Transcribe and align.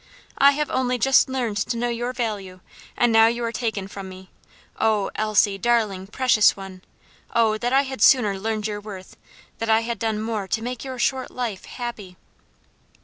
"I 0.39 0.53
have 0.53 0.71
only 0.71 0.97
just 0.97 1.29
learned 1.29 1.57
to 1.57 1.77
know 1.77 1.89
your 1.89 2.11
value, 2.11 2.61
and 2.97 3.13
now 3.13 3.27
you 3.27 3.43
are 3.43 3.51
taken 3.51 3.87
from 3.87 4.09
me. 4.09 4.31
Oh! 4.79 5.11
Elsie, 5.13 5.59
darling, 5.59 6.07
precious 6.07 6.57
one; 6.57 6.81
oh! 7.35 7.59
that 7.59 7.71
I 7.71 7.83
had 7.83 8.01
sooner 8.01 8.39
learned 8.39 8.65
your 8.65 8.81
worth! 8.81 9.15
that 9.59 9.69
I 9.69 9.81
had 9.81 9.99
done 9.99 10.19
more 10.19 10.47
to 10.47 10.63
make 10.63 10.83
your 10.83 10.97
short 10.97 11.29
life 11.29 11.65
happy!" 11.65 12.17